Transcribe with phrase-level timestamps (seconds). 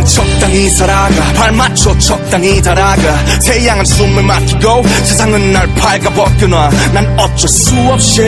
[0.00, 1.32] 난 적당히 살아가.
[1.34, 3.24] 발 맞춰 적당히 달아가.
[3.44, 6.70] 태양은 숨을 막히고 세상은 날 밝아 벗겨놔.
[6.94, 8.22] 난 어쩔 수 없이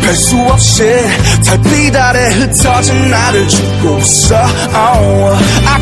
[0.00, 0.84] 별 수 없이
[1.44, 4.36] 달빛 아래 흩어진 나를 죽고 있어.
[4.74, 5.38] oh.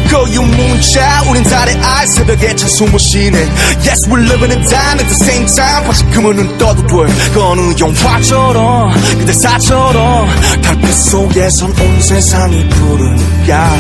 [0.09, 3.38] Call you 문자 우린 달의 알 새벽에 찬 숨을 쉬네.
[3.85, 5.85] Yes we're living in time at the same time.
[5.87, 10.29] 다시금은 눈 떠도 돼그 어느 영화처럼 그 대사처럼
[10.62, 13.70] 달빛 속에선 온 세상이 푸르니까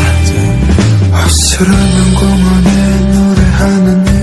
[1.12, 4.15] 어스름한 공원에 노래하는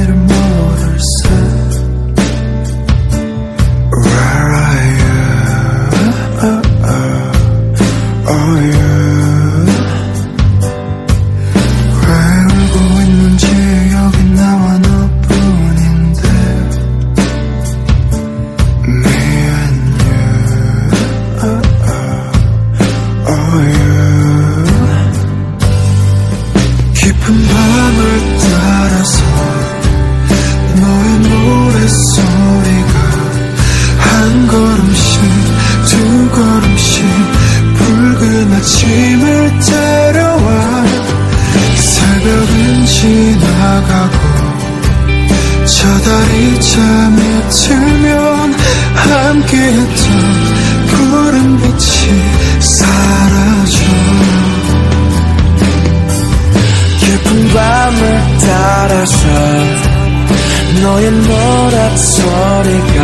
[61.98, 63.04] 소리가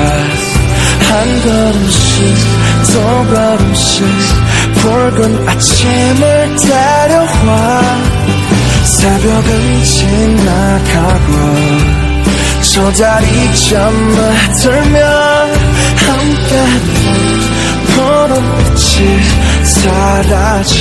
[1.09, 2.35] 한 걸음씩
[2.85, 2.93] 두
[3.33, 4.05] 걸음씩
[4.75, 7.81] 붉은 아침을 데려와
[8.83, 11.31] 새벽은 지나가고
[12.73, 14.15] 저 달이 잠을
[14.61, 14.99] 들면
[16.05, 17.49] 함께했던
[17.95, 18.33] 푸른
[18.75, 19.19] 빛이
[19.63, 20.73] 사라져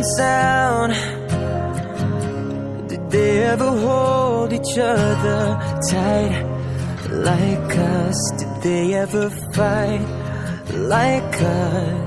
[0.00, 0.92] sound.
[2.88, 5.58] Did they ever hold each other
[5.90, 6.44] tight
[7.10, 8.30] like us?
[8.38, 10.06] Did they ever fight
[10.72, 12.01] like us?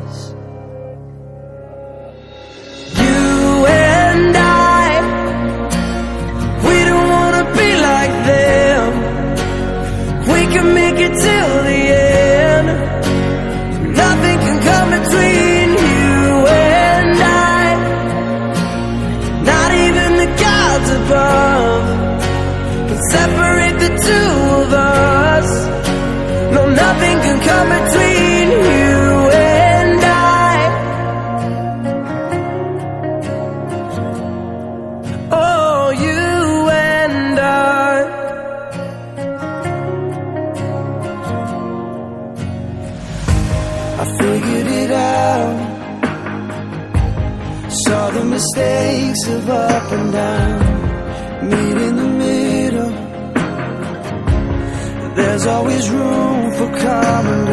[57.02, 57.48] come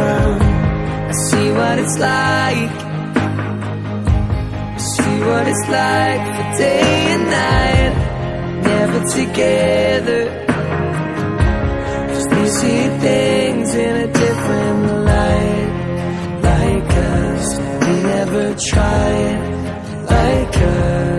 [1.08, 2.72] I see what it's like.
[4.76, 6.82] I see what it's like for day
[7.14, 7.94] and night.
[8.70, 10.22] Never together.
[12.08, 14.80] Cause we see things in a different
[15.10, 15.70] light.
[16.50, 17.46] Like us,
[17.84, 19.40] we never tried.
[20.14, 21.11] Like us.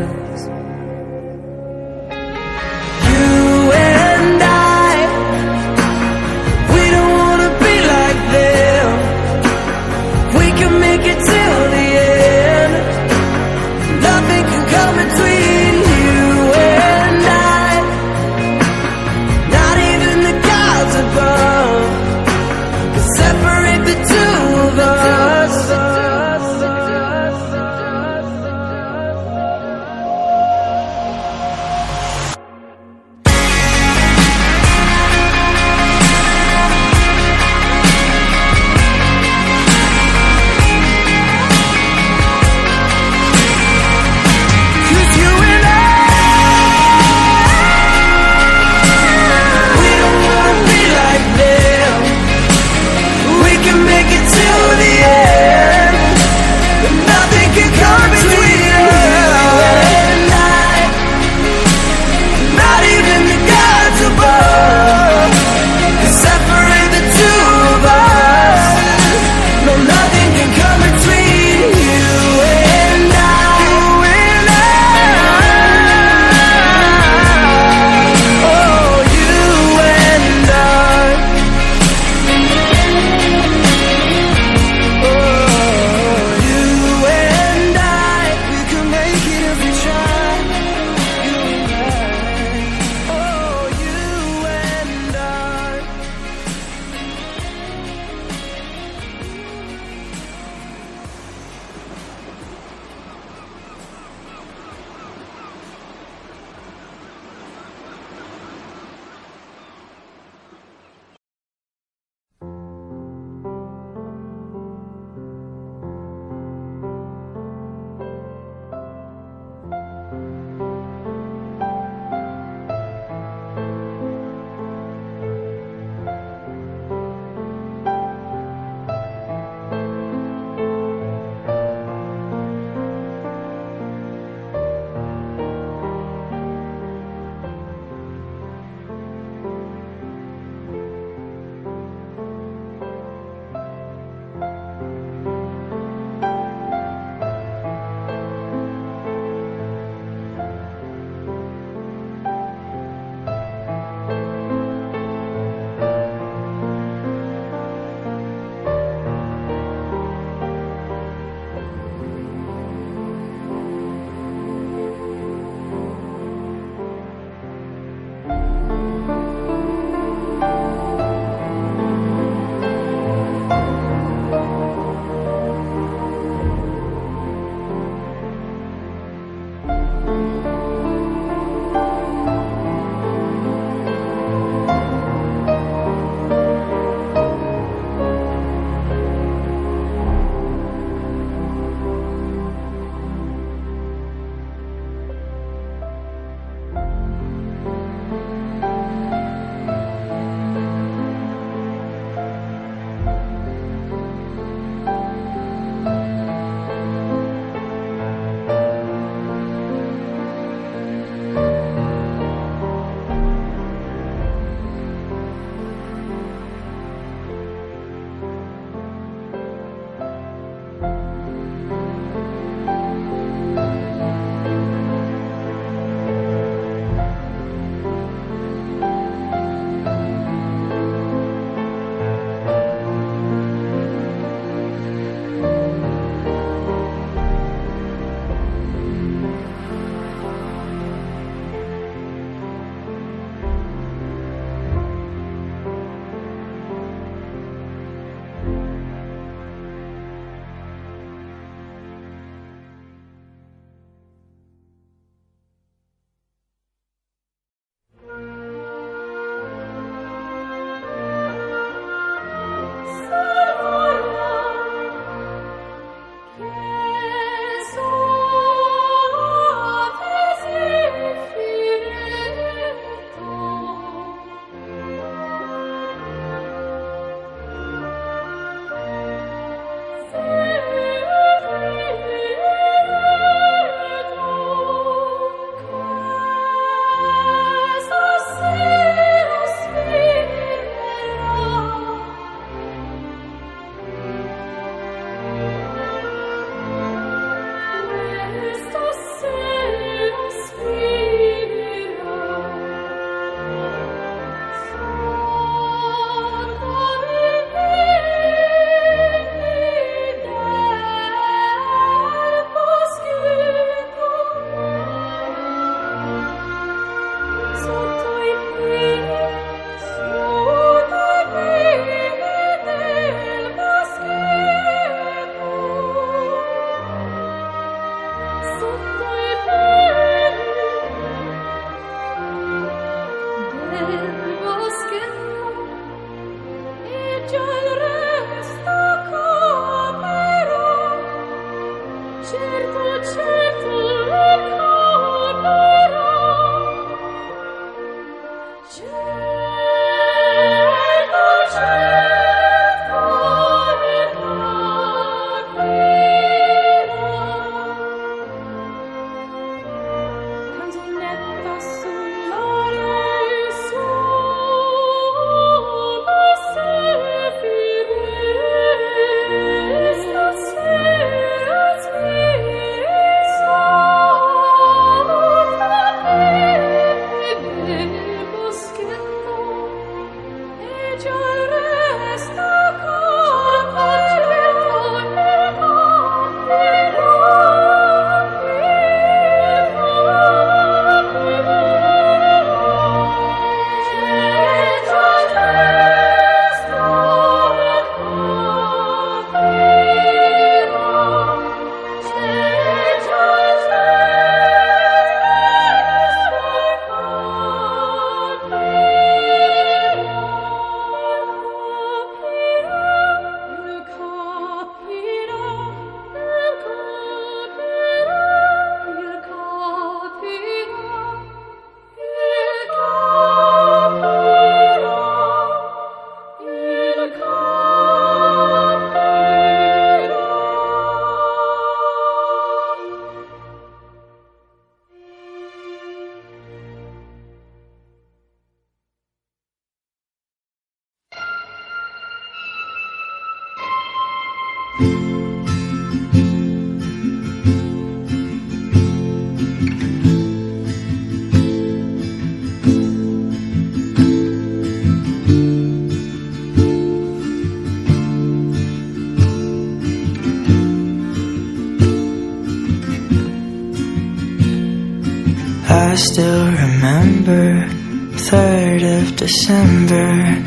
[469.44, 470.40] December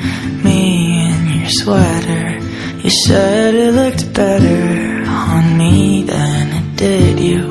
[0.42, 2.38] Me in your sweater.
[2.78, 7.42] You said it looked better on me than it did you.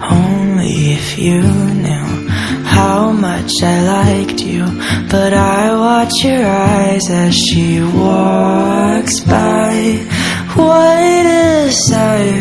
[0.00, 2.28] Only if you knew
[2.62, 4.66] how much I liked you.
[5.10, 10.06] But I watch your eyes as she walks by.
[10.54, 12.37] What a sight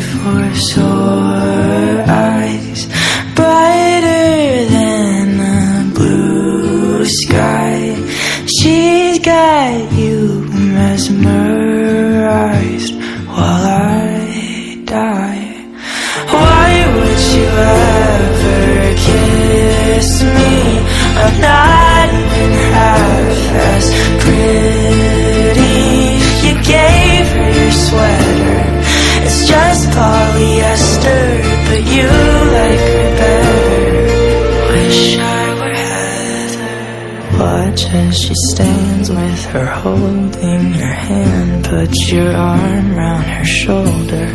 [39.78, 41.66] her holding your hand.
[41.66, 44.28] Put your arm round her shoulder.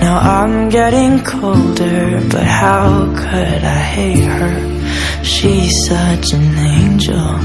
[0.00, 5.22] Now I'm getting colder, but how could I hate her?
[5.22, 7.38] She's such an angel,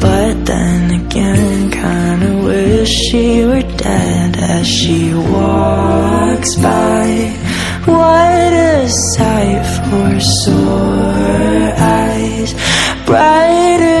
[0.00, 7.06] but then again, kinda wish she were dead as she walks by.
[7.84, 12.54] What a sight for sore eyes,
[13.06, 13.91] brighter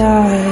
[0.00, 0.49] die.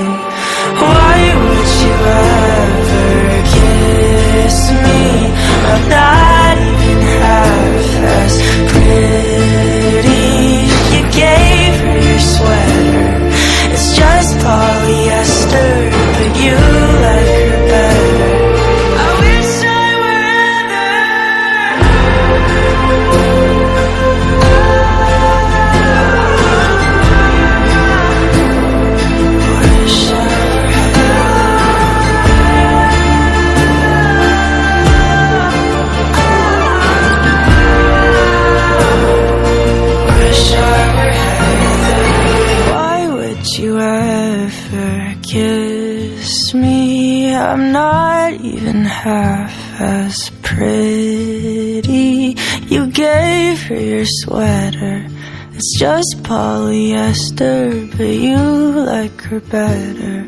[53.56, 55.06] for your sweater.
[55.52, 58.36] It's just polyester, but you
[58.84, 60.26] like her better.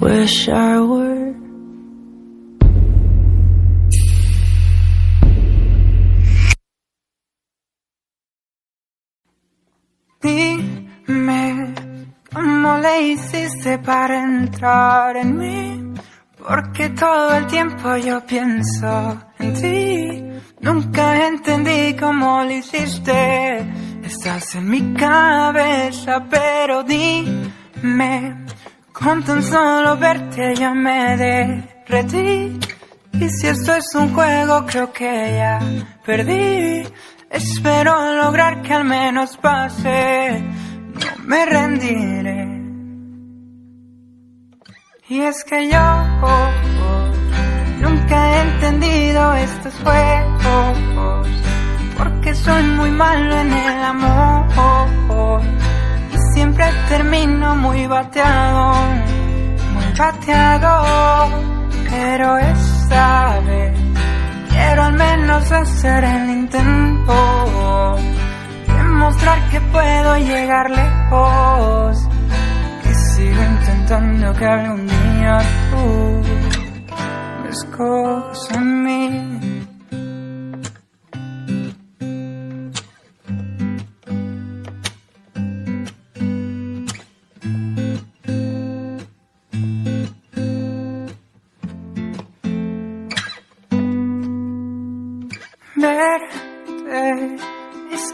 [0.00, 1.34] Wish I were.
[10.22, 11.74] Dime
[12.32, 15.94] cómo le hiciste para entrar en mí,
[16.36, 20.22] porque todo el tiempo yo pienso en ti.
[20.60, 23.66] Nunca entendí cómo lo hiciste.
[24.04, 28.46] Estás en mi cabeza, pero dime.
[28.92, 32.58] Con tan solo verte yo me derretí.
[33.12, 35.58] Y si esto es un juego, creo que ya
[36.04, 36.82] perdí.
[37.30, 40.42] Espero lograr que al menos pase.
[41.00, 42.60] No me rendiré.
[45.08, 45.78] Y es que yo
[48.40, 51.28] entendido estos juegos.
[51.96, 55.42] Porque soy muy malo en el amor.
[56.12, 58.74] Y siempre termino muy bateado.
[59.74, 61.28] Muy bateado.
[61.90, 63.78] Pero esta vez
[64.48, 67.96] quiero al menos hacer el intento.
[68.66, 72.08] Demostrar que puedo llegar lejos.
[72.82, 75.38] Que sigo intentando que algún día
[75.70, 76.39] tú
[77.50, 77.66] es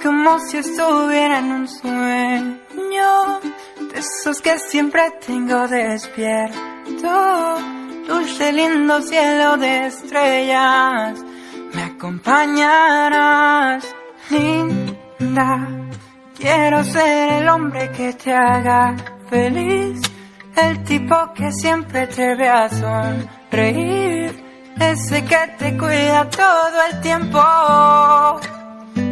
[0.02, 3.40] como si estuviera en un sueño
[3.92, 6.66] de esos que siempre tengo despierto.
[8.06, 11.18] Dulce lindo cielo de estrellas,
[11.74, 13.84] me acompañarás,
[14.30, 15.68] linda.
[16.38, 18.94] Quiero ser el hombre que te haga
[19.28, 20.00] feliz,
[20.54, 24.40] el tipo que siempre te vea sonreír,
[24.78, 27.42] ese que te cuida todo el tiempo.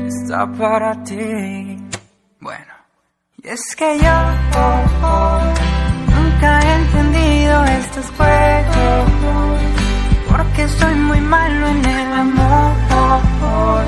[0.07, 1.77] Está para ti.
[2.39, 2.75] Bueno,
[3.43, 4.13] y es que yo
[4.57, 5.41] oh, oh,
[6.15, 6.75] nunca he
[7.51, 9.11] estos juegos,
[10.31, 13.85] porque soy muy malo en el amor.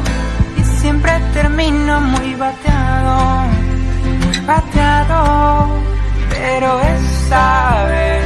[0.59, 3.46] Y siempre termino muy bateado,
[4.26, 5.68] muy bateado.
[6.30, 8.24] Pero esta vez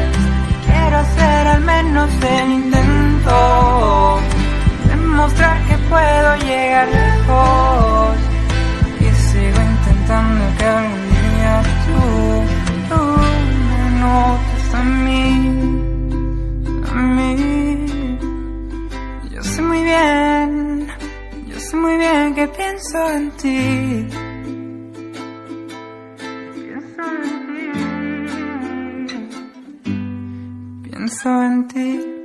[0.66, 4.20] quiero hacer al menos el intento.
[4.88, 8.29] Demostrar que puedo llegar lejos.
[19.90, 20.86] Bien,
[21.48, 24.06] yo sé muy bien que pienso en ti.
[26.54, 27.38] Pienso en
[29.82, 29.90] ti.
[30.84, 32.19] Pienso en ti.